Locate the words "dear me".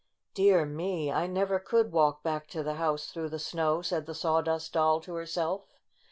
0.33-1.11